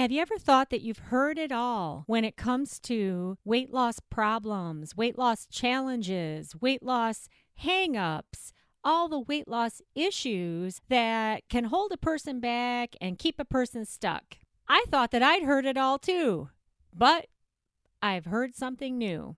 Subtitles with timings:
[0.00, 4.00] Have you ever thought that you've heard it all when it comes to weight loss
[4.00, 11.92] problems, weight loss challenges, weight loss hang-ups, all the weight loss issues that can hold
[11.92, 14.38] a person back and keep a person stuck?
[14.66, 16.48] I thought that I'd heard it all too,
[16.96, 17.26] but
[18.00, 19.36] I've heard something new.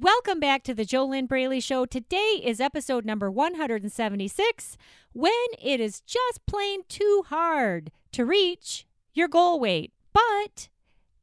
[0.00, 1.84] Welcome back to the JoLynn Braley Show.
[1.84, 4.78] Today is episode number 176
[5.12, 5.32] when
[5.62, 10.68] it is just plain too hard to reach your goal weight, but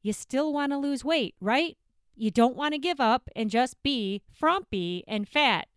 [0.02, 1.78] you still want to lose weight, right?
[2.16, 5.68] You don't want to give up and just be frumpy and fat.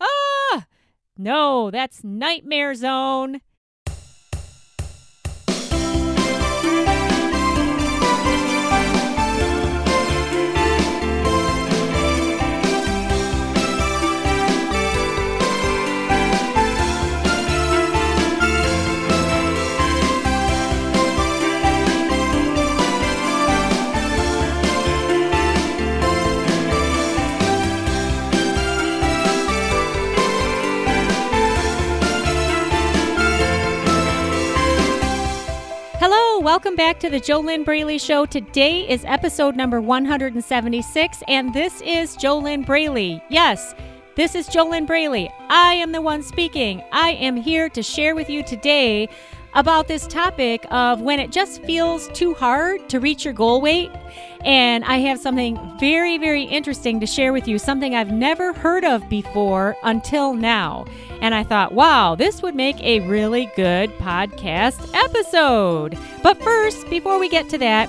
[0.00, 0.66] Ah,
[1.16, 3.40] no, that's nightmare zone.
[36.60, 38.26] Welcome back to the JoLynn Braley Show.
[38.26, 43.24] Today is episode number 176, and this is JoLynn Braley.
[43.30, 43.74] Yes,
[44.14, 45.30] this is JoLynn Braley.
[45.48, 46.82] I am the one speaking.
[46.92, 49.08] I am here to share with you today
[49.54, 53.90] about this topic of when it just feels too hard to reach your goal weight.
[54.44, 58.84] And I have something very, very interesting to share with you, something I've never heard
[58.84, 60.86] of before until now.
[61.20, 65.98] And I thought, wow, this would make a really good podcast episode.
[66.22, 67.88] But first, before we get to that,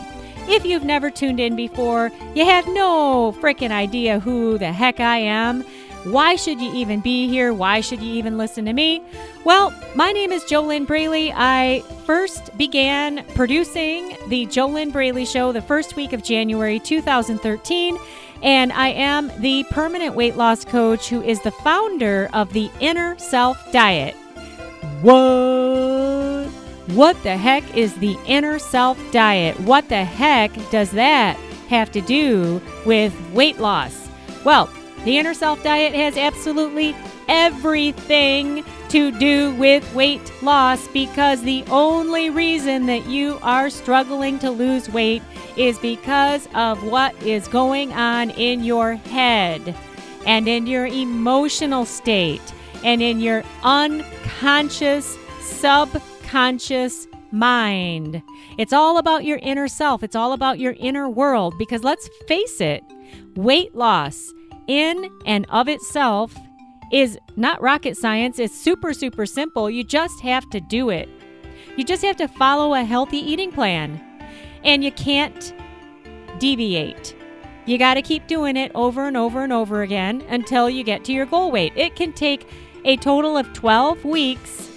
[0.50, 5.20] if you've never tuned in before, you have no freaking idea who the heck I
[5.20, 5.64] am.
[6.04, 7.54] Why should you even be here?
[7.54, 9.04] Why should you even listen to me?
[9.44, 11.32] Well, my name is JoLynn Braley.
[11.32, 18.00] I first began producing the JoLynn Braley Show the first week of January 2013.
[18.42, 23.16] And I am the permanent weight loss coach who is the founder of the Inner
[23.20, 24.16] Self Diet.
[25.04, 26.48] What?
[26.96, 29.60] What the heck is the Inner Self Diet?
[29.60, 31.38] What the heck does that
[31.70, 34.10] have to do with weight loss?
[34.44, 34.68] Well,
[35.04, 36.96] the Inner Self Diet has absolutely
[37.28, 44.52] everything to do with weight loss because the only reason that you are struggling to
[44.52, 45.24] lose weight
[45.58, 49.76] is because of what is going on in your head
[50.26, 52.42] and in your emotional state
[52.84, 58.22] and in your unconscious, subconscious mind.
[58.58, 62.60] It's all about your inner self, it's all about your inner world because let's face
[62.60, 62.84] it,
[63.36, 64.34] weight loss
[64.68, 66.36] in and of itself
[66.92, 68.40] is not rocket science.
[68.40, 69.70] It's super, super simple.
[69.70, 71.10] You just have to do it.
[71.78, 74.02] You just have to follow a healthy eating plan.
[74.64, 75.54] And you can't
[76.40, 77.16] deviate.
[77.66, 81.04] You got to keep doing it over and over and over again until you get
[81.06, 81.74] to your goal weight.
[81.76, 82.48] It can take
[82.84, 84.70] a total of 12 weeks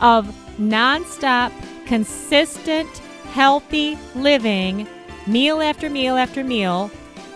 [0.00, 0.26] of
[0.58, 1.52] nonstop,
[1.86, 2.88] consistent,
[3.32, 4.86] healthy living,
[5.26, 6.90] meal after meal after meal,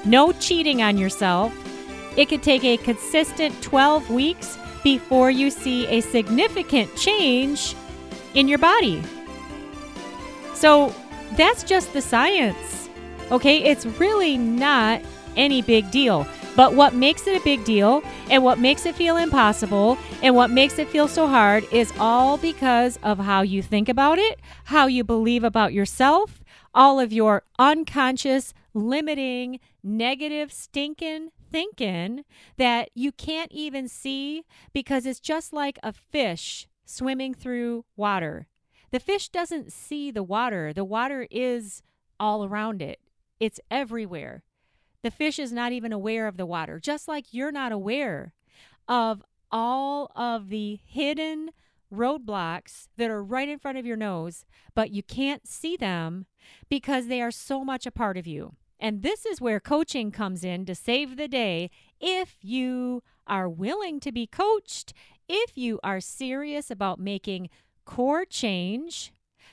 [0.04, 1.52] no cheating on yourself
[2.18, 7.76] it could take a consistent 12 weeks before you see a significant change
[8.34, 9.00] in your body.
[10.52, 10.92] So
[11.36, 12.88] that's just the science.
[13.30, 15.00] Okay, it's really not
[15.36, 16.26] any big deal.
[16.56, 20.50] But what makes it a big deal and what makes it feel impossible and what
[20.50, 24.88] makes it feel so hard is all because of how you think about it, how
[24.88, 26.42] you believe about yourself,
[26.74, 32.24] all of your unconscious, limiting, negative, stinking thinking
[32.56, 38.48] that you can't even see because it's just like a fish swimming through water.
[38.90, 41.82] The fish doesn't see the water, the water is
[42.18, 43.00] all around it,
[43.38, 44.42] it's everywhere.
[45.02, 48.32] The fish is not even aware of the water, just like you're not aware
[48.88, 51.50] of all of the hidden
[51.92, 54.44] roadblocks that are right in front of your nose,
[54.74, 56.26] but you can't see them
[56.68, 58.54] because they are so much a part of you.
[58.80, 61.70] And this is where coaching comes in to save the day
[62.00, 64.92] if you are willing to be coached,
[65.28, 67.50] if you are serious about making
[67.84, 69.12] core change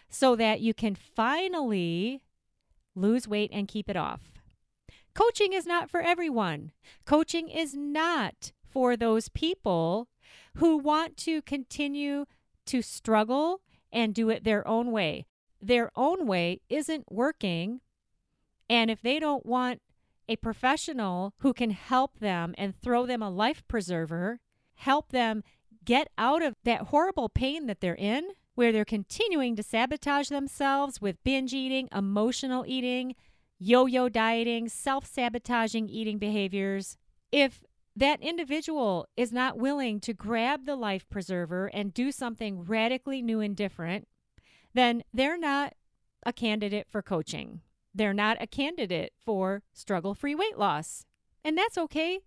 [0.09, 2.21] so that you can finally
[2.95, 4.21] lose weight and keep it off.
[5.13, 6.71] Coaching is not for everyone.
[7.05, 10.07] Coaching is not for those people
[10.55, 12.25] who want to continue
[12.65, 13.61] to struggle
[13.91, 15.25] and do it their own way.
[15.61, 17.81] Their own way isn't working
[18.69, 19.81] and if they don't want
[20.27, 24.39] a professional who can help them and throw them a life preserver,
[24.75, 25.43] help them
[25.83, 30.99] get out of that horrible pain that they're in, where they're continuing to sabotage themselves
[30.99, 33.15] with binge eating, emotional eating,
[33.59, 36.97] yo yo dieting, self sabotaging eating behaviors,
[37.31, 37.63] if
[37.95, 43.39] that individual is not willing to grab the life preserver and do something radically new
[43.39, 44.07] and different,
[44.73, 45.73] then they're not
[46.25, 47.61] a candidate for coaching.
[47.95, 51.05] They're not a candidate for struggle free weight loss.
[51.45, 52.19] And that's okay.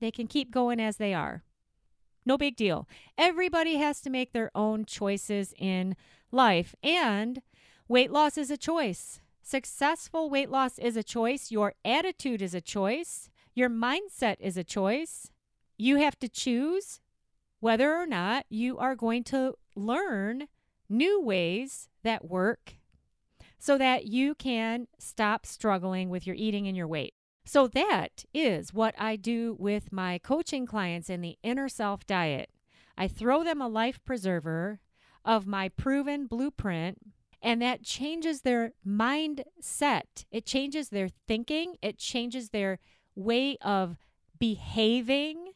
[0.00, 1.42] They can keep going as they are.
[2.24, 2.88] No big deal.
[3.16, 5.96] Everybody has to make their own choices in
[6.30, 7.42] life, and
[7.88, 9.20] weight loss is a choice.
[9.42, 11.50] Successful weight loss is a choice.
[11.50, 13.30] Your attitude is a choice.
[13.54, 15.30] Your mindset is a choice.
[15.76, 17.00] You have to choose
[17.58, 20.48] whether or not you are going to learn
[20.88, 22.74] new ways that work
[23.58, 27.14] so that you can stop struggling with your eating and your weight.
[27.44, 32.50] So, that is what I do with my coaching clients in the inner self diet.
[32.96, 34.80] I throw them a life preserver
[35.24, 36.98] of my proven blueprint,
[37.40, 40.26] and that changes their mindset.
[40.30, 42.80] It changes their thinking, it changes their
[43.14, 43.96] way of
[44.38, 45.52] behaving,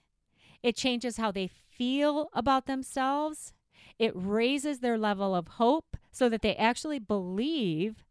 [0.63, 3.53] it changes how they feel about themselves.
[3.99, 8.05] It raises their level of hope so that they actually believe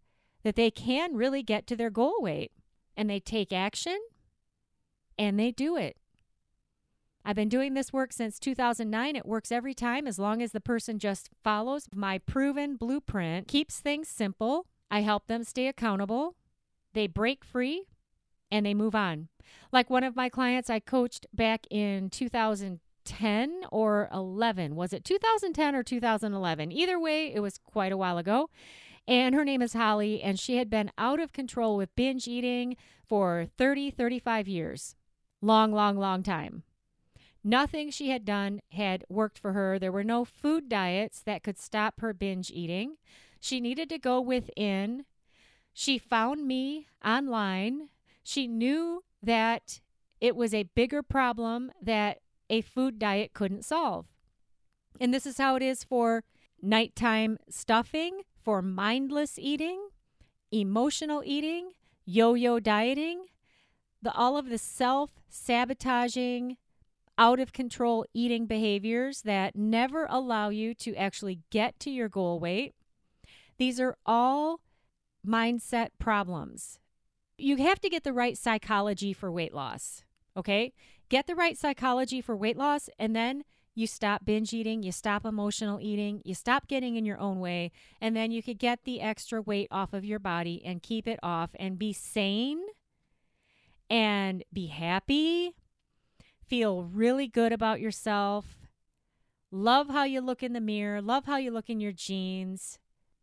[0.43, 2.51] that they can really get to their goal weight
[2.97, 3.99] and they take action
[5.17, 5.97] and they do it.
[7.23, 9.15] I've been doing this work since 2009.
[9.15, 13.79] It works every time as long as the person just follows my proven blueprint, keeps
[13.79, 14.65] things simple.
[14.89, 16.35] I help them stay accountable.
[16.93, 17.85] They break free
[18.49, 19.27] and they move on.
[19.71, 22.09] Like one of my clients I coached back in
[23.05, 24.75] 2010 or 11.
[24.75, 26.71] Was it 2010 or 2011?
[26.71, 28.49] Either way, it was quite a while ago.
[29.07, 32.77] And her name is Holly, and she had been out of control with binge eating
[33.07, 34.95] for 30, 35 years.
[35.41, 36.63] Long, long, long time.
[37.43, 39.79] Nothing she had done had worked for her.
[39.79, 42.97] There were no food diets that could stop her binge eating.
[43.39, 45.05] She needed to go within.
[45.73, 47.89] She found me online.
[48.23, 49.81] She knew that
[50.19, 52.19] it was a bigger problem that
[52.51, 54.05] a food diet couldn't solve.
[54.99, 56.23] And this is how it is for
[56.61, 59.87] nighttime stuffing, for mindless eating,
[60.51, 61.71] emotional eating,
[62.05, 63.25] yo yo dieting,
[64.01, 66.57] the, all of the self sabotaging,
[67.17, 72.39] out of control eating behaviors that never allow you to actually get to your goal
[72.39, 72.73] weight.
[73.57, 74.59] These are all
[75.25, 76.79] mindset problems.
[77.37, 80.03] You have to get the right psychology for weight loss.
[80.35, 80.73] Okay?
[81.11, 83.43] Get the right psychology for weight loss, and then
[83.75, 87.73] you stop binge eating, you stop emotional eating, you stop getting in your own way,
[87.99, 91.19] and then you could get the extra weight off of your body and keep it
[91.21, 92.61] off and be sane
[93.89, 95.53] and be happy,
[96.47, 98.69] feel really good about yourself,
[99.51, 102.79] love how you look in the mirror, love how you look in your jeans,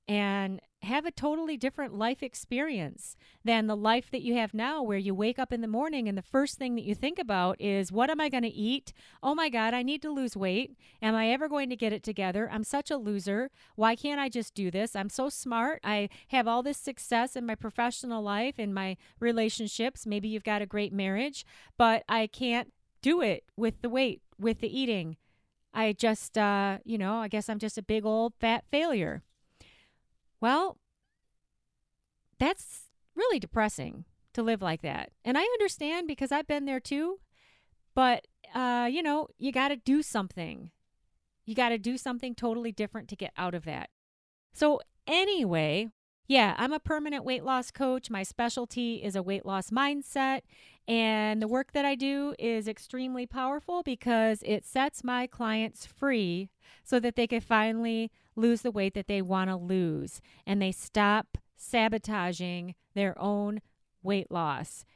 [0.07, 4.99] and have a totally different life experience than the life that you have now, where
[4.99, 7.91] you wake up in the morning and the first thing that you think about is,
[7.91, 8.93] What am I going to eat?
[9.23, 10.77] Oh my God, I need to lose weight.
[11.03, 12.49] Am I ever going to get it together?
[12.51, 13.51] I'm such a loser.
[13.75, 14.95] Why can't I just do this?
[14.95, 15.81] I'm so smart.
[15.83, 20.07] I have all this success in my professional life, in my relationships.
[20.07, 21.45] Maybe you've got a great marriage,
[21.77, 22.73] but I can't
[23.03, 25.17] do it with the weight, with the eating.
[25.75, 29.23] I just, uh, you know, I guess I'm just a big old fat failure.
[30.41, 30.79] Well,
[32.39, 35.11] that's really depressing to live like that.
[35.25, 37.19] And I understand because I've been there too.
[37.95, 40.71] But, uh, you know, you got to do something.
[41.45, 43.91] You got to do something totally different to get out of that.
[44.53, 45.89] So, anyway,
[46.29, 48.11] yeah, I'm a permanent weight loss coach.
[48.11, 50.43] My specialty is a weight loss mindset.
[50.87, 56.51] And the work that I do is extremely powerful because it sets my clients free
[56.85, 60.73] so that they can finally lose the weight that they want to lose and they
[60.73, 63.61] stop sabotaging their own
[64.03, 64.87] weight loss.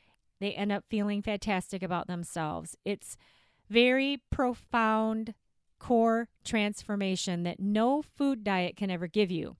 [0.40, 2.76] They end up feeling fantastic about themselves.
[2.84, 3.16] It's
[3.68, 5.34] very profound
[5.78, 9.56] core transformation that no food diet can ever give you.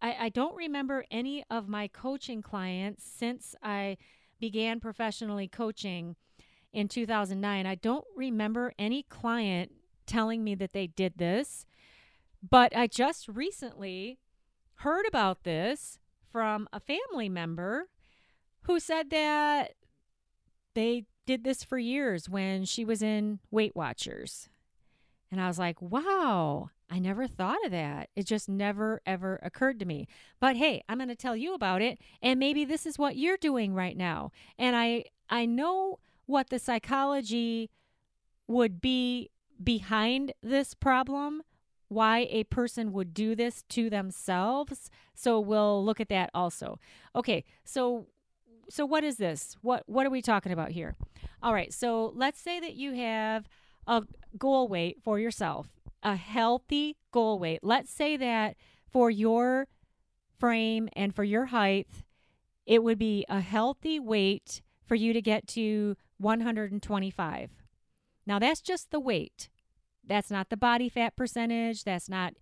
[0.00, 3.96] I, I don't remember any of my coaching clients since I
[4.38, 6.16] began professionally coaching
[6.74, 7.66] in 2009.
[7.66, 9.72] I don't remember any client
[10.06, 11.64] telling me that they did this.
[12.48, 14.18] But I just recently
[14.76, 15.98] heard about this
[16.30, 17.88] from a family member
[18.62, 19.72] who said that
[20.74, 24.48] they did this for years when she was in Weight Watchers.
[25.30, 28.10] And I was like, wow, I never thought of that.
[28.14, 30.06] It just never, ever occurred to me.
[30.38, 31.98] But hey, I'm going to tell you about it.
[32.22, 34.32] And maybe this is what you're doing right now.
[34.58, 37.70] And I, I know what the psychology
[38.46, 39.30] would be
[39.62, 41.42] behind this problem,
[41.88, 44.90] why a person would do this to themselves.
[45.14, 46.78] So we'll look at that also.
[47.14, 48.06] Okay, so
[48.68, 49.56] so what is this?
[49.60, 50.96] What what are we talking about here?
[51.42, 53.48] All right, so let's say that you have
[53.86, 54.02] a
[54.38, 55.68] goal weight for yourself,
[56.02, 57.60] a healthy goal weight.
[57.62, 58.56] Let's say that
[58.90, 59.68] for your
[60.38, 61.88] frame and for your height,
[62.66, 67.50] it would be a healthy weight for you to get to 125.
[68.26, 69.48] Now, that's just the weight.
[70.06, 71.84] That's not the body fat percentage.
[71.84, 72.34] That's not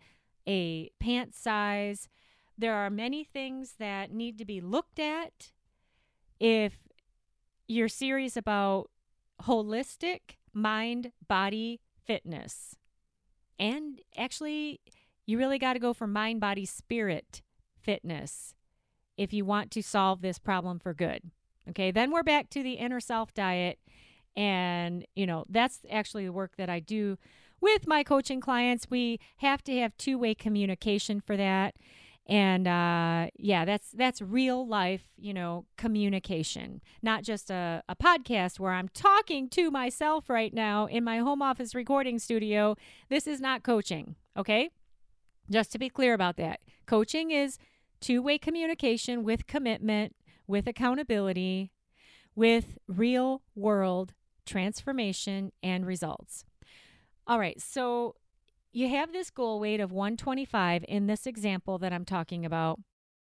[0.47, 2.09] a pant size.
[2.57, 5.53] There are many things that need to be looked at
[6.39, 6.75] if
[7.67, 8.91] you're serious about
[9.43, 12.77] holistic mind body fitness.
[13.59, 14.81] And actually,
[15.27, 17.43] you really got to go for mind body spirit
[17.81, 18.55] fitness
[19.17, 21.31] if you want to solve this problem for good.
[21.71, 23.79] Okay, then we're back to the inner self diet.
[24.35, 27.19] And, you know, that's actually the work that I do
[27.61, 28.87] with my coaching clients.
[28.89, 31.75] We have to have two way communication for that
[32.27, 38.61] and uh, yeah that's that's real life you know communication not just a, a podcast
[38.61, 42.77] where i'm talking to myself right now in my home office recording studio
[43.09, 44.71] this is not coaching okay
[45.51, 47.59] just to be clear about that coaching is
[48.01, 50.15] two-way communication with commitment
[50.47, 51.71] with accountability
[52.35, 54.15] with real world
[54.47, 56.45] transformation and results
[57.27, 58.15] all right so
[58.73, 62.81] you have this goal weight of 125 in this example that I'm talking about,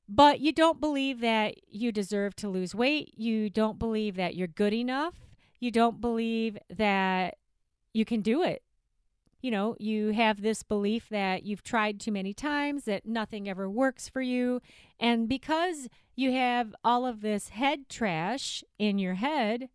[0.07, 3.13] but you don't believe that you deserve to lose weight.
[3.17, 5.15] You don't believe that you're good enough.
[5.59, 7.37] You don't believe that
[7.93, 8.61] you can do it.
[9.41, 13.69] You know, you have this belief that you've tried too many times, that nothing ever
[13.69, 14.61] works for you.
[14.99, 19.69] And because you have all of this head trash in your head,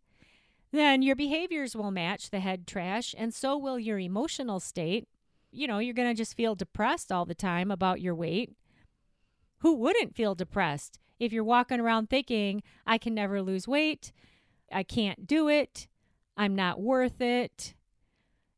[0.71, 5.07] then your behaviors will match the head trash, and so will your emotional state.
[5.51, 8.51] You know, you're going to just feel depressed all the time about your weight.
[9.59, 10.99] Who wouldn't feel depressed?
[11.19, 14.11] If you're walking around thinking, I can never lose weight,
[14.71, 15.87] I can't do it,
[16.35, 17.73] I'm not worth it,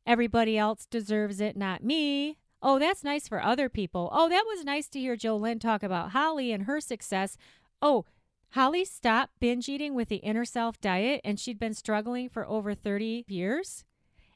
[0.06, 2.38] everybody else deserves it, not me.
[2.62, 4.10] Oh, that's nice for other people.
[4.12, 7.36] Oh, that was nice to hear Jolynn talk about Holly and her success.
[7.80, 8.04] Oh,
[8.50, 12.74] Holly stopped binge eating with the inner self diet and she'd been struggling for over
[12.74, 13.84] 30 years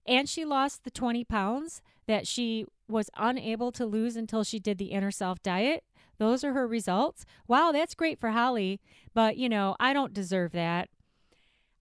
[0.06, 4.78] and she lost the 20 pounds that she was unable to lose until she did
[4.78, 5.84] the inner self diet.
[6.18, 7.24] Those are her results.
[7.48, 8.80] Wow, that's great for Holly,
[9.14, 10.88] but you know, I don't deserve that.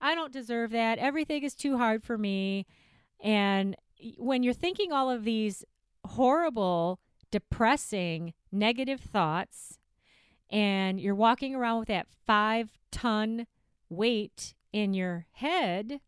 [0.01, 0.97] I don't deserve that.
[0.97, 2.65] Everything is too hard for me.
[3.23, 3.75] And
[4.17, 5.63] when you're thinking all of these
[6.05, 6.99] horrible,
[7.31, 9.79] depressing, negative thoughts,
[10.49, 13.47] and you're walking around with that five ton
[13.89, 16.01] weight in your head,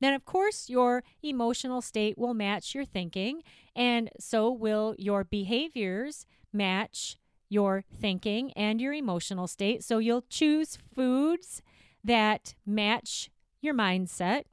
[0.00, 3.42] then of course your emotional state will match your thinking,
[3.74, 7.16] and so will your behaviors match
[7.48, 9.82] your thinking and your emotional state.
[9.82, 11.62] So you'll choose foods
[12.04, 13.30] that match
[13.62, 14.44] your mindset.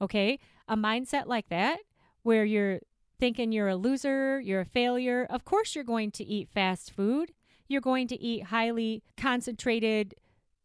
[0.00, 0.40] Okay,
[0.72, 1.80] a mindset like that,
[2.22, 2.80] where you're
[3.20, 7.32] thinking you're a loser, you're a failure, of course you're going to eat fast food.
[7.68, 10.14] You're going to eat highly concentrated,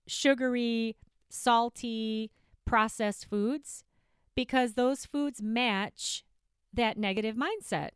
[0.07, 0.95] sugary,
[1.29, 2.31] salty,
[2.65, 3.83] processed foods
[4.33, 6.23] because those foods match
[6.73, 7.89] that negative mindset.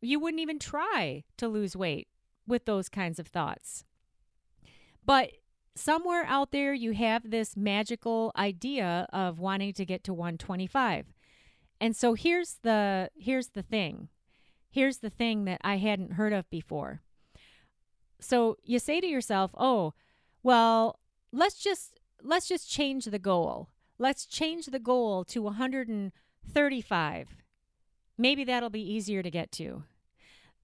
[0.00, 2.06] You wouldn't even try to lose weight
[2.46, 3.84] with those kinds of thoughts.
[5.04, 5.32] But
[5.78, 11.06] somewhere out there, you have this magical idea of wanting to get to 125.
[11.80, 14.08] And so here's the here's the thing.
[14.70, 17.00] Here's the thing that I hadn't heard of before.
[18.20, 19.94] So you say to yourself, "Oh,
[20.42, 20.98] well,
[21.32, 23.70] let's just let's just change the goal.
[23.98, 27.36] Let's change the goal to 135.
[28.16, 29.84] Maybe that'll be easier to get to."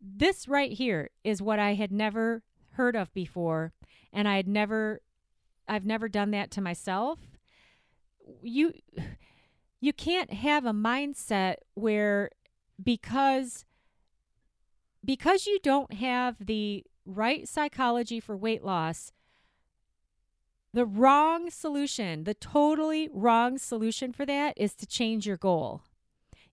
[0.01, 2.43] This right here is what I had never
[2.75, 3.73] heard of before
[4.13, 5.01] and I had never
[5.67, 7.19] I've never done that to myself.
[8.43, 8.73] You
[9.81, 12.31] you can't have a mindset where
[12.83, 13.65] because
[15.05, 19.13] because you don't have the right psychology for weight loss,
[20.73, 25.83] the wrong solution, the totally wrong solution for that is to change your goal.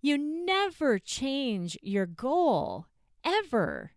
[0.01, 2.87] You never change your goal,
[3.23, 3.91] ever.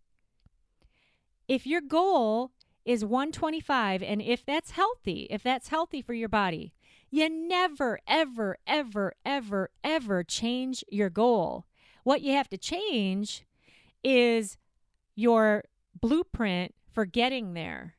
[1.46, 2.52] If your goal
[2.84, 6.72] is 125, and if that's healthy, if that's healthy for your body,
[7.10, 11.66] you never, ever, ever, ever, ever change your goal.
[12.02, 13.44] What you have to change
[14.02, 14.58] is
[15.14, 15.64] your
[16.00, 17.94] blueprint for getting there.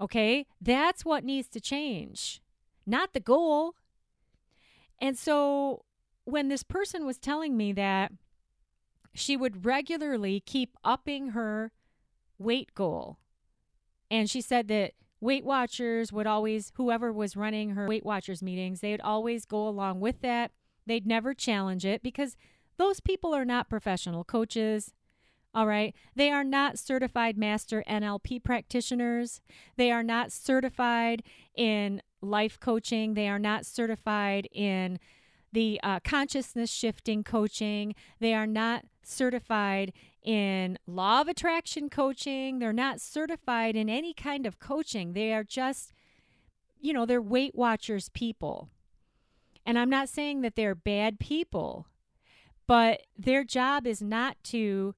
[0.00, 0.46] Okay?
[0.60, 2.42] That's what needs to change,
[2.86, 3.74] not the goal.
[5.00, 5.84] And so
[6.24, 8.12] when this person was telling me that
[9.14, 11.70] she would regularly keep upping her
[12.38, 13.18] weight goal,
[14.10, 18.80] and she said that Weight Watchers would always, whoever was running her Weight Watchers meetings,
[18.80, 20.50] they would always go along with that.
[20.84, 22.36] They'd never challenge it because
[22.76, 24.92] those people are not professional coaches.
[25.54, 25.94] All right.
[26.16, 29.40] They are not certified master NLP practitioners.
[29.76, 31.22] They are not certified
[31.54, 33.14] in life coaching.
[33.14, 34.98] They are not certified in
[35.52, 37.94] the uh, consciousness shifting coaching.
[38.18, 42.58] They are not certified in law of attraction coaching.
[42.58, 45.12] They're not certified in any kind of coaching.
[45.12, 45.92] They are just,
[46.80, 48.68] you know, they're Weight Watchers people.
[49.64, 51.86] And I'm not saying that they're bad people,
[52.66, 54.94] but their job is not to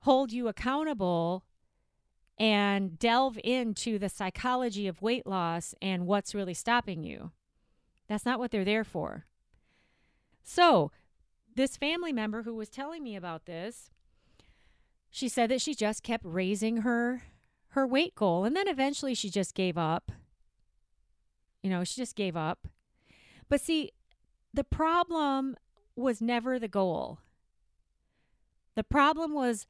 [0.00, 1.44] hold you accountable
[2.38, 7.30] and delve into the psychology of weight loss and what's really stopping you.
[8.08, 9.24] That's not what they're there for.
[10.42, 10.90] So,
[11.56, 13.90] this family member who was telling me about this,
[15.14, 17.22] she said that she just kept raising her
[17.68, 20.10] her weight goal and then eventually she just gave up.
[21.62, 22.66] You know, she just gave up.
[23.48, 23.92] But see,
[24.52, 25.54] the problem
[25.94, 27.20] was never the goal.
[28.74, 29.68] The problem was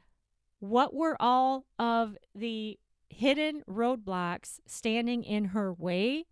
[0.61, 2.79] what were all of the
[3.11, 6.25] hidden roadblocks standing in her way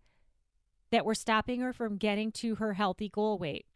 [0.89, 3.67] that were stopping her from getting to her healthy goal weight.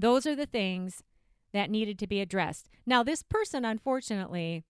[0.00, 1.04] Those are the things
[1.52, 2.68] that needed to be addressed.
[2.86, 4.64] Now, this person, unfortunately,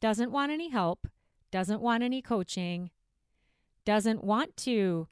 [0.00, 1.08] doesn't want any help,
[1.50, 2.90] doesn't want any coaching,
[3.84, 5.08] doesn't want to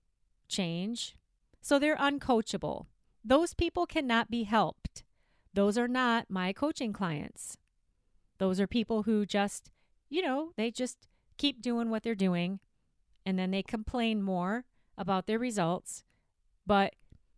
[0.48, 1.16] change,
[1.61, 2.87] so they're uncoachable.
[3.24, 5.02] Those people cannot be helped.
[5.52, 7.57] Those are not my coaching clients.
[8.38, 9.70] Those are people who just,
[10.09, 12.61] you know, they just keep doing what they're doing
[13.24, 14.64] and then they complain more
[14.96, 16.05] about their results,
[16.66, 16.94] but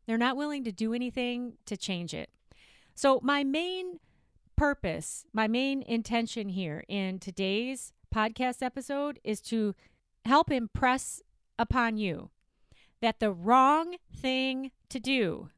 [0.06, 2.30] they're not willing to do anything to change it.
[2.98, 4.00] So, my main
[4.56, 9.76] purpose, my main intention here in today's podcast episode is to
[10.24, 11.22] help impress
[11.60, 12.30] upon you
[13.00, 15.50] that the wrong thing to do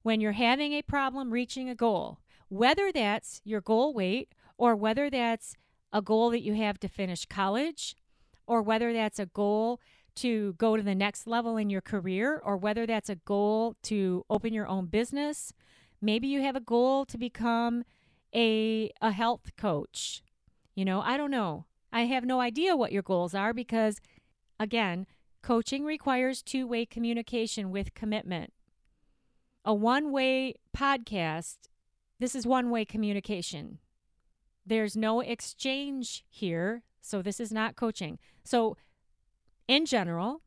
[0.00, 5.10] when you're having a problem reaching a goal, whether that's your goal weight or whether
[5.10, 5.56] that's
[5.92, 7.94] a goal that you have to finish college
[8.46, 9.78] or whether that's a goal
[10.14, 14.24] to go to the next level in your career, or whether that's a goal to
[14.30, 15.52] open your own business.
[16.00, 17.84] Maybe you have a goal to become
[18.34, 20.22] a, a health coach.
[20.74, 21.66] You know, I don't know.
[21.92, 24.00] I have no idea what your goals are because,
[24.58, 25.06] again,
[25.42, 28.52] coaching requires two way communication with commitment.
[29.64, 31.56] A one way podcast,
[32.18, 33.78] this is one way communication.
[34.64, 36.82] There's no exchange here.
[37.02, 38.18] So, this is not coaching.
[38.44, 38.76] So,
[39.66, 40.42] in general,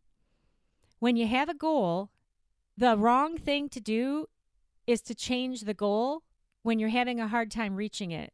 [1.00, 2.10] when you have a goal,
[2.78, 4.28] the wrong thing to do
[4.86, 6.24] is to change the goal
[6.62, 8.34] when you're having a hard time reaching it.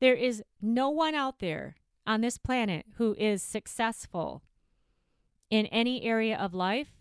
[0.00, 4.42] There is no one out there on this planet who is successful
[5.50, 6.92] in any area of life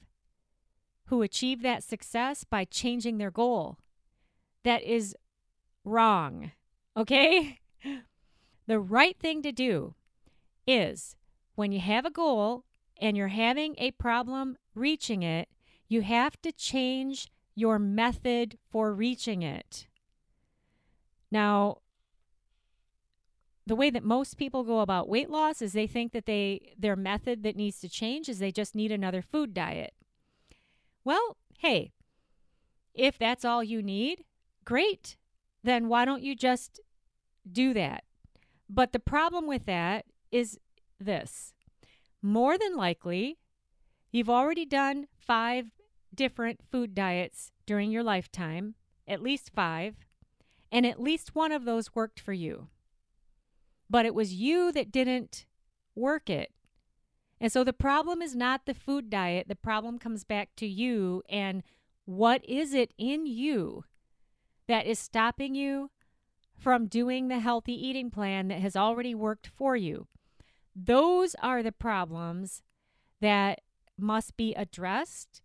[1.06, 3.78] who achieve that success by changing their goal.
[4.64, 5.16] That is
[5.84, 6.52] wrong.
[6.98, 7.60] Okay?
[8.68, 9.94] The right thing to do
[10.66, 11.16] is
[11.54, 12.66] when you have a goal
[13.00, 15.50] and you're having a problem reaching it,
[15.88, 19.88] you have to change your method for reaching it.
[21.32, 21.78] Now,
[23.66, 26.96] the way that most people go about weight loss is they think that they their
[26.96, 29.94] method that needs to change is they just need another food diet.
[31.04, 31.92] Well, hey,
[32.94, 34.24] if that's all you need,
[34.66, 35.18] great.
[35.64, 36.80] Then why don't you just
[37.52, 38.04] do that?
[38.70, 40.60] But the problem with that is
[41.00, 41.54] this
[42.22, 43.38] more than likely,
[44.12, 45.72] you've already done five
[46.16, 48.76] different food diets during your lifetime,
[49.08, 49.96] at least five,
[50.72, 52.68] and at least one of those worked for you.
[53.90, 55.46] But it was you that didn't
[55.96, 56.52] work it.
[57.40, 61.22] And so the problem is not the food diet, the problem comes back to you
[61.30, 61.64] and
[62.06, 63.84] what is it in you
[64.68, 65.90] that is stopping you
[66.58, 70.08] from doing the healthy eating plan that has already worked for you?
[70.76, 72.62] Those are the problems
[73.22, 73.62] that
[73.98, 75.42] must be addressed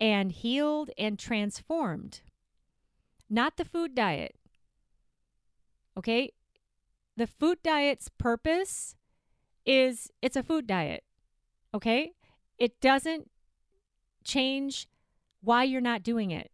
[0.00, 2.20] and healed and transformed,
[3.30, 4.34] not the food diet.
[5.96, 6.32] Okay?
[7.16, 8.94] The food diet's purpose
[9.64, 11.02] is it's a food diet.
[11.74, 12.12] Okay?
[12.58, 13.30] It doesn't
[14.24, 14.88] change
[15.40, 16.50] why you're not doing it.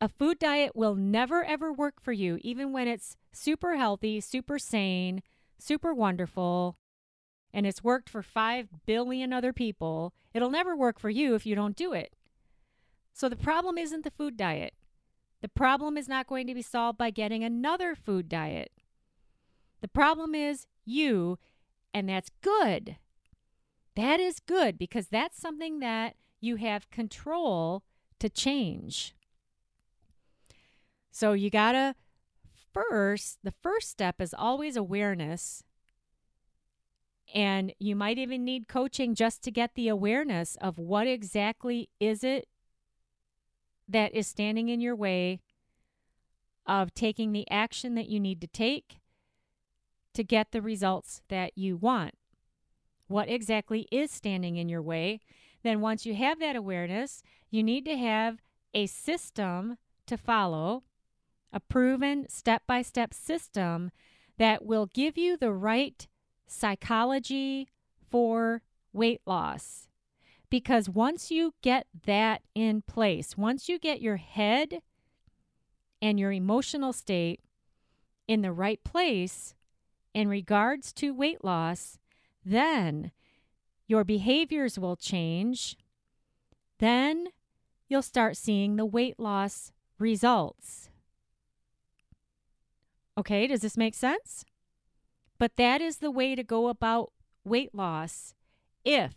[0.00, 4.58] A food diet will never ever work for you, even when it's super healthy, super
[4.58, 5.22] sane,
[5.58, 6.76] super wonderful,
[7.58, 10.14] and it's worked for 5 billion other people.
[10.32, 12.14] It'll never work for you if you don't do it.
[13.12, 14.74] So the problem isn't the food diet.
[15.42, 18.70] The problem is not going to be solved by getting another food diet.
[19.80, 21.40] The problem is you,
[21.92, 22.98] and that's good.
[23.96, 27.82] That is good because that's something that you have control
[28.20, 29.16] to change.
[31.10, 31.96] So you got to
[32.72, 35.64] first, the first step is always awareness.
[37.34, 42.24] And you might even need coaching just to get the awareness of what exactly is
[42.24, 42.48] it
[43.86, 45.40] that is standing in your way
[46.66, 48.98] of taking the action that you need to take
[50.14, 52.14] to get the results that you want.
[53.06, 55.20] What exactly is standing in your way?
[55.62, 58.38] Then, once you have that awareness, you need to have
[58.74, 60.84] a system to follow,
[61.52, 63.90] a proven step by step system
[64.36, 66.06] that will give you the right
[66.48, 67.68] psychology
[68.10, 69.88] for weight loss.
[70.50, 74.80] Because once you get that in place, once you get your head
[76.00, 77.40] and your emotional state
[78.26, 79.54] in the right place
[80.14, 81.98] in regards to weight loss,
[82.44, 83.10] then
[83.86, 85.76] your behaviors will change.
[86.78, 87.28] Then
[87.88, 90.88] you'll start seeing the weight loss results.
[93.18, 94.44] Okay, does this make sense?
[95.38, 97.12] But that is the way to go about
[97.44, 98.34] weight loss
[98.84, 99.14] if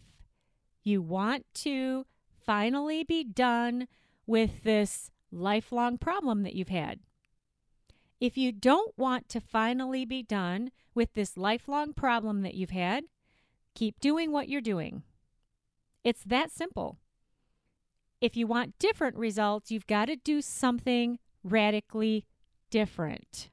[0.84, 2.06] you want to
[2.46, 3.88] finally be done
[4.26, 7.00] with this lifelong problem that you've had.
[8.20, 13.06] If you don't want to finally be done with this lifelong problem that you've had,
[13.74, 15.04] keep doing what you're doing.
[16.04, 16.98] It's that simple.
[18.20, 22.26] If you want different results, you've got to do something radically
[22.70, 23.50] different.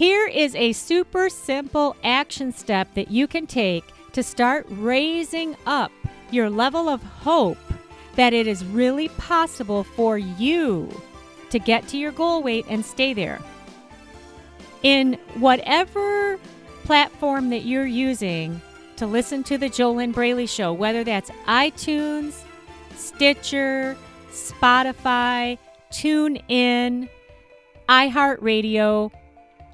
[0.00, 5.92] Here is a super simple action step that you can take to start raising up
[6.30, 7.58] your level of hope
[8.16, 10.88] that it is really possible for you
[11.50, 13.42] to get to your goal weight and stay there.
[14.82, 16.38] In whatever
[16.84, 18.62] platform that you're using
[18.96, 22.40] to listen to the Jolynn Braley Show, whether that's iTunes,
[22.96, 23.98] Stitcher,
[24.30, 25.58] Spotify,
[25.92, 27.10] TuneIn,
[27.86, 29.12] iHeartRadio,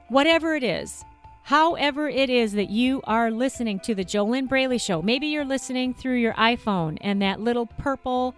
[0.08, 1.04] whatever it is,
[1.42, 5.02] however it is that you are listening to the Jolynn Braley Show.
[5.02, 8.34] Maybe you're listening through your iPhone and that little purple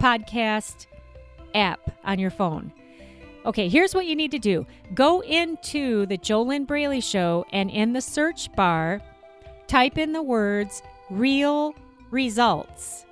[0.00, 0.86] podcast
[1.54, 2.72] app on your phone.
[3.46, 7.92] Okay, here's what you need to do go into the Jolynn Braley Show and in
[7.92, 9.00] the search bar,
[9.66, 11.74] type in the words real
[12.10, 13.06] results.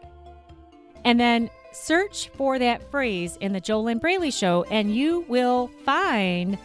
[1.05, 6.59] And then search for that phrase in the Jolynn Braley Show, and you will find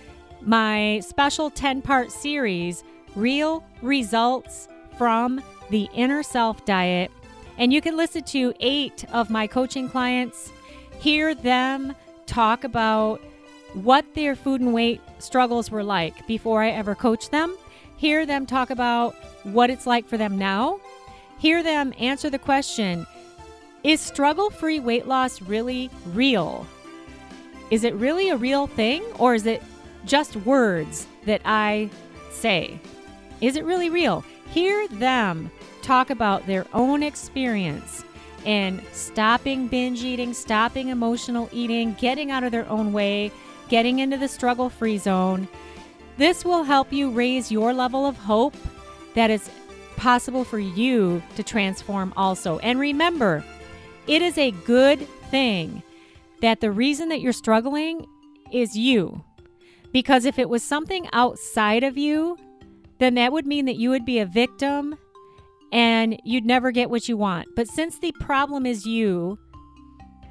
[0.46, 2.84] my special 10 part series,
[3.16, 7.12] Real Results from the Inner Self Diet.
[7.58, 10.52] And you can listen to eight of my coaching clients,
[11.00, 13.22] hear them talk about
[13.74, 17.56] what their food and weight struggles were like before I ever coached them,
[17.98, 20.80] hear them talk about what it's like for them now,
[21.38, 23.06] hear them answer the question
[23.84, 26.68] Is struggle free weight loss really real?
[27.72, 29.64] Is it really a real thing or is it
[30.06, 31.90] just words that I
[32.32, 32.80] say.
[33.42, 34.24] Is it really real?
[34.50, 38.04] Hear them talk about their own experience
[38.46, 43.32] and stopping binge eating, stopping emotional eating, getting out of their own way,
[43.70, 45.48] getting into the struggle free zone.
[46.18, 48.56] This will help you raise your level of hope
[49.16, 49.50] that it's
[49.96, 52.60] possible for you to transform also.
[52.60, 53.44] And remember,
[54.08, 55.82] it is a good thing
[56.42, 58.06] that the reason that you're struggling
[58.52, 59.24] is you.
[59.94, 62.38] Because if it was something outside of you,
[63.00, 64.98] then that would mean that you would be a victim
[65.72, 67.48] and you'd never get what you want.
[67.56, 69.40] But since the problem is you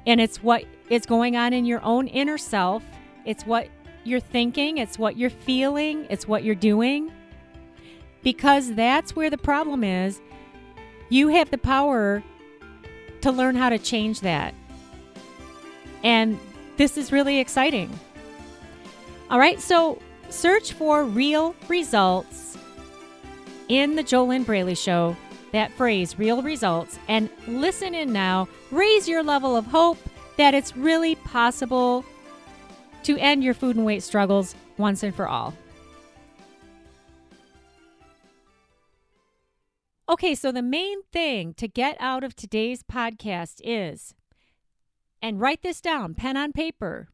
[0.05, 2.83] and it's what is going on in your own inner self,
[3.25, 3.69] it's what
[4.03, 7.11] you're thinking, it's what you're feeling, it's what you're doing.
[8.21, 10.21] Because that's where the problem is,
[11.09, 12.23] you have the power
[13.21, 14.53] to learn how to change that.
[16.03, 16.37] And
[16.75, 17.97] this is really exciting.
[19.29, 22.57] All right, so search for real results
[23.69, 25.15] in the Jolynn Braley Show
[25.53, 28.47] that phrase, real results, and listen in now.
[28.71, 29.99] Raise your level of hope
[30.35, 32.03] that it's really possible
[33.03, 35.53] to end your food and weight struggles once and for all.
[40.09, 44.15] Okay, so the main thing to get out of today's podcast is,
[45.21, 47.09] and write this down, pen on paper.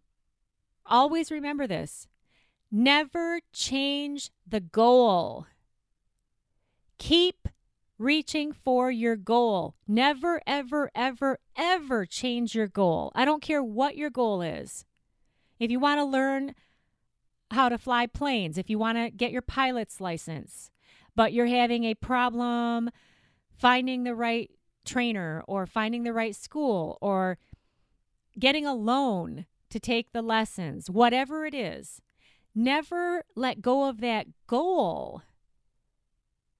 [0.89, 2.07] Always remember this
[2.71, 5.45] never change the goal.
[6.97, 7.47] Keep
[7.97, 9.75] reaching for your goal.
[9.87, 13.11] Never, ever, ever, ever change your goal.
[13.13, 14.85] I don't care what your goal is.
[15.59, 16.55] If you want to learn
[17.51, 20.71] how to fly planes, if you want to get your pilot's license,
[21.15, 22.89] but you're having a problem
[23.57, 24.49] finding the right
[24.85, 27.37] trainer or finding the right school or
[28.37, 32.01] getting a loan to take the lessons, whatever it is,
[32.55, 35.21] never let go of that goal.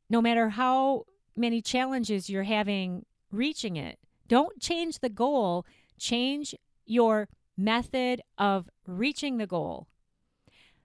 [0.09, 5.65] No matter how many challenges you're having reaching it, don't change the goal,
[5.97, 9.87] change your method of reaching the goal.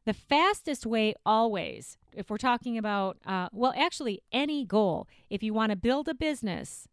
[0.04, 5.54] The fastest way, always, if we're talking about, uh, well, actually, any goal, if you
[5.54, 6.86] want to build a business,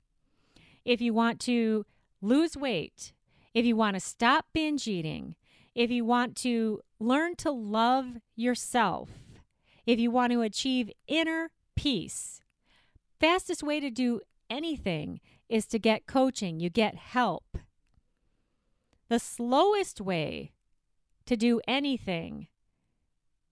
[0.85, 1.85] if you want to
[2.21, 3.11] lose weight,
[3.53, 5.35] if you want to stop binge eating,
[5.75, 9.09] if you want to learn to love yourself,
[9.85, 12.41] if you want to achieve inner peace,
[13.19, 17.57] fastest way to do anything is to get coaching, you get help.
[19.09, 20.53] The slowest way
[21.25, 22.47] to do anything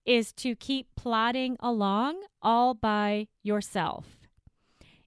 [0.05, 4.05] is to keep plodding along all by yourself.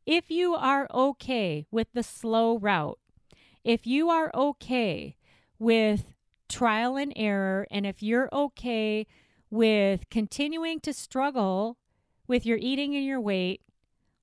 [0.05, 2.99] If you are okay with the slow route,
[3.65, 5.17] if you are okay
[5.59, 6.15] with
[6.49, 9.07] trial and error, and if you're okay
[9.51, 11.77] with continuing to struggle
[12.27, 13.61] with your eating and your weight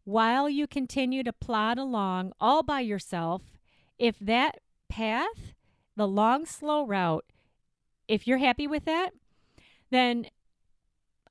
[0.04, 3.42] while you continue to plod along all by yourself,
[3.98, 5.54] if that path,
[5.96, 7.26] the long, slow route,
[8.08, 9.12] if you're happy with that,
[9.92, 10.26] then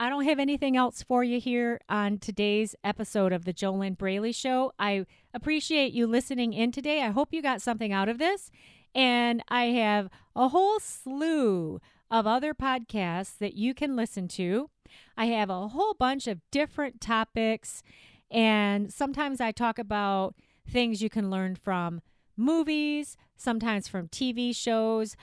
[0.01, 4.31] I don't have anything else for you here on today's episode of the Jolynn Braley
[4.31, 4.73] Show.
[4.79, 7.03] I appreciate you listening in today.
[7.03, 8.53] I hope you got something out of this.
[8.95, 11.81] And I have a whole slew
[12.13, 14.71] of other podcasts that you can listen to.
[15.17, 17.83] I have a whole bunch of different topics.
[18.31, 22.03] And sometimes I talk about things you can learn from
[22.37, 25.17] movies, sometimes from TV shows.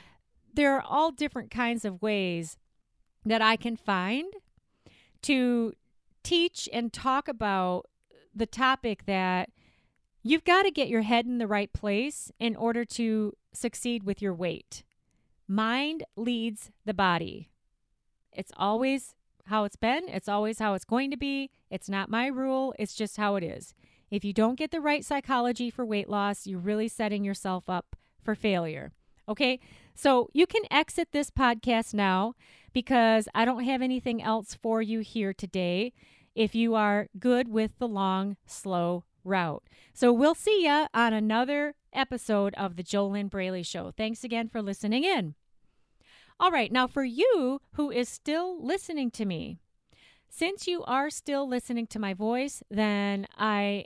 [0.53, 2.57] There are all different kinds of ways
[3.23, 4.33] that I can find
[5.25, 5.73] to
[6.23, 7.85] teach and talk about
[8.33, 9.49] the topic that
[10.23, 14.21] you've got to get your head in the right place in order to succeed with
[14.21, 14.83] your weight.
[15.47, 17.49] Mind leads the body.
[18.31, 21.49] It's always how it's been, it's always how it's going to be.
[21.69, 23.73] It's not my rule, it's just how it is.
[24.11, 27.95] If you don't get the right psychology for weight loss, you're really setting yourself up
[28.21, 28.91] for failure.
[29.27, 29.59] Okay,
[29.95, 32.35] so you can exit this podcast now
[32.75, 35.93] because I don't have anything else for you here today
[36.35, 39.63] if you are good with the long, slow route.
[39.93, 43.93] So we'll see you on another episode of the Jolynn Braley Show.
[43.95, 45.35] Thanks again for listening in.
[46.37, 49.57] All right, now for you who is still listening to me,
[50.27, 53.85] since you are still listening to my voice, then I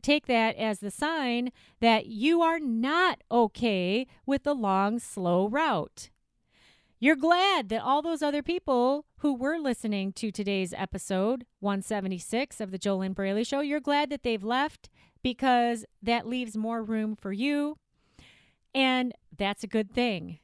[0.00, 6.10] take that as the sign that you are not okay with the long, slow route.
[7.02, 12.70] You're glad that all those other people who were listening to today's episode 176 of
[12.70, 14.88] the Jolynn Braley Show, you're glad that they've left
[15.20, 17.76] because that leaves more room for you.
[18.72, 20.38] And that's a good thing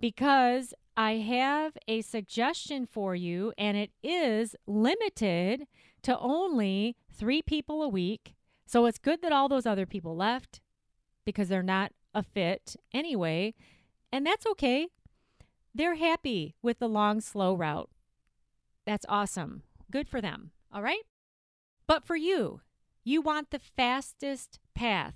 [0.00, 5.66] because I have a suggestion for you, and it is limited
[6.02, 8.34] to only three people a week.
[8.66, 10.60] So it's good that all those other people left
[11.24, 13.54] because they're not a fit anyway.
[14.12, 14.88] And that's okay
[15.74, 17.90] they're happy with the long, slow route.
[18.86, 19.62] That's awesome.
[19.90, 20.50] Good for them.
[20.72, 21.02] All right?
[21.86, 22.60] But for you,
[23.04, 25.14] you want the fastest path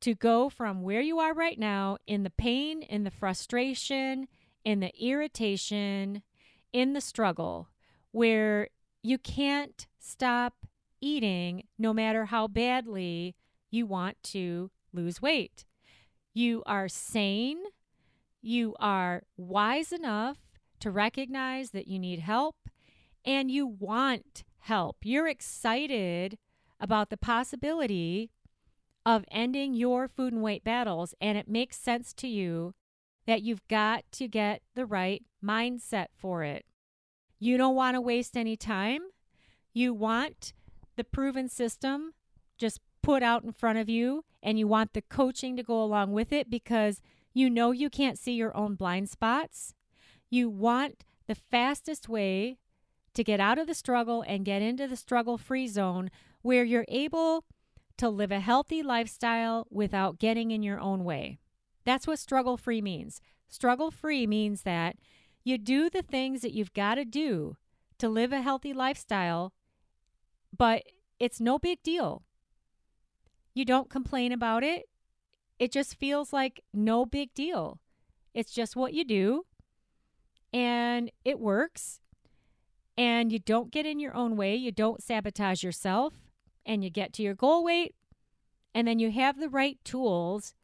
[0.00, 4.28] to go from where you are right now in the pain, in the frustration,
[4.64, 6.22] in the irritation,
[6.72, 7.68] in the struggle,
[8.12, 8.68] where
[9.02, 10.54] you can't stop
[11.00, 13.34] eating no matter how badly
[13.70, 15.64] you want to lose weight.
[16.34, 17.62] You are sane
[18.42, 20.38] you are wise enough
[20.80, 22.56] to recognize that you need help
[23.24, 24.98] and you want help.
[25.02, 26.38] You're excited
[26.80, 28.30] about the possibility
[29.04, 32.74] of ending your food and weight battles, and it makes sense to you
[33.26, 36.64] that you've got to get the right mindset for it.
[37.38, 39.00] You don't want to waste any time.
[39.72, 40.52] You want
[40.96, 42.12] the proven system
[42.58, 46.12] just put out in front of you, and you want the coaching to go along
[46.12, 47.00] with it because
[47.32, 49.74] you know you can't see your own blind spots.
[50.28, 52.58] You want the fastest way
[53.14, 56.10] to get out of the struggle and get into the struggle free zone
[56.42, 57.44] where you're able
[57.98, 61.38] to live a healthy lifestyle without getting in your own way.
[61.84, 63.20] That's what struggle free means.
[63.48, 64.96] Struggle free means that
[65.44, 67.56] you do the things that you've got to do
[67.98, 69.52] to live a healthy lifestyle,
[70.56, 70.82] but
[71.18, 72.22] it's no big deal.
[73.54, 74.89] You don't complain about it.
[75.60, 77.80] It just feels like no big deal.
[78.32, 79.44] It's just what you do,
[80.54, 82.00] and it works.
[82.96, 84.56] And you don't get in your own way.
[84.56, 86.14] You don't sabotage yourself,
[86.64, 87.94] and you get to your goal weight.
[88.74, 90.54] And then you have the right tools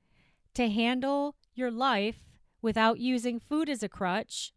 [0.55, 2.25] to handle your life
[2.63, 4.53] without using food as a crutch.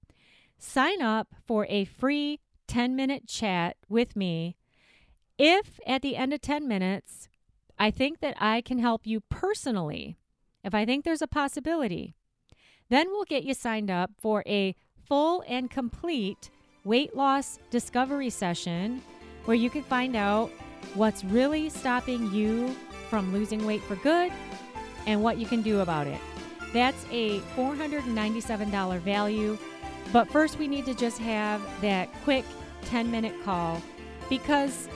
[0.58, 4.56] Sign up for a free 10 minute chat with me.
[5.38, 7.28] If at the end of 10 minutes,
[7.78, 10.16] I think that I can help you personally,
[10.64, 12.14] if I think there's a possibility,
[12.88, 14.74] then we'll get you signed up for a
[15.06, 16.50] full and complete
[16.86, 19.02] weight loss discovery session
[19.44, 20.50] where you can find out
[20.94, 22.74] what's really stopping you
[23.10, 24.32] from losing weight for good
[25.06, 26.20] and what you can do about it.
[26.72, 29.58] That's a $497 value.
[30.12, 32.44] But first, we need to just have that quick
[32.84, 33.82] 10 minute call
[34.28, 34.88] because,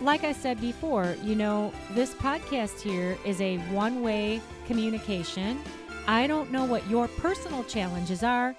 [0.00, 5.60] like I said before, you know, this podcast here is a one way communication.
[6.08, 8.56] I don't know what your personal challenges are.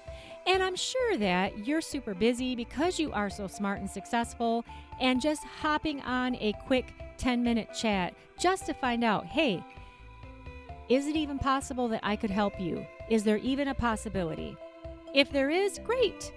[0.50, 4.64] And I'm sure that you're super busy because you are so smart and successful,
[5.00, 9.62] and just hopping on a quick 10 minute chat just to find out hey,
[10.88, 12.84] is it even possible that I could help you?
[13.08, 14.56] Is there even a possibility?
[15.14, 16.32] If there is, great.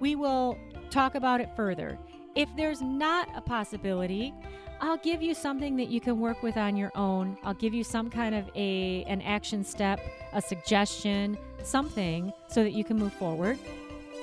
[0.00, 0.58] We will
[0.90, 1.98] talk about it further.
[2.34, 4.34] If there's not a possibility,
[4.82, 7.36] I'll give you something that you can work with on your own.
[7.44, 10.00] I'll give you some kind of a an action step,
[10.32, 13.58] a suggestion, something so that you can move forward.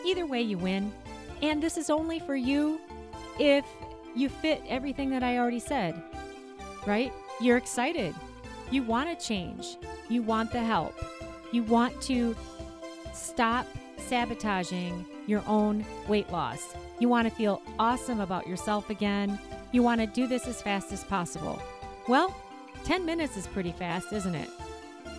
[0.05, 0.91] Either way you win.
[1.43, 2.81] And this is only for you
[3.39, 3.65] if
[4.15, 6.01] you fit everything that I already said.
[6.87, 7.13] Right?
[7.39, 8.15] You're excited.
[8.71, 9.77] You want to change.
[10.09, 10.95] You want the help.
[11.51, 12.35] You want to
[13.13, 13.67] stop
[13.97, 16.73] sabotaging your own weight loss.
[16.99, 19.37] You want to feel awesome about yourself again.
[19.71, 21.61] You want to do this as fast as possible.
[22.07, 22.35] Well,
[22.83, 24.49] 10 minutes is pretty fast, isn't it?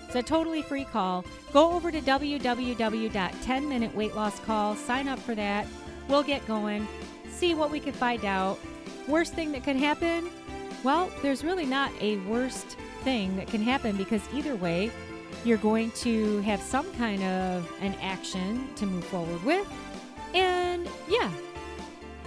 [0.07, 1.25] It's a totally free call.
[1.53, 5.67] Go over to www.10minute weight loss call, sign up for that.
[6.09, 6.89] We'll get going,
[7.29, 8.59] see what we can find out.
[9.07, 10.31] Worst thing that can happen?
[10.83, 14.91] Well, there's really not a worst thing that can happen because either way,
[15.45, 19.71] you're going to have some kind of an action to move forward with.
[20.35, 21.31] And yeah,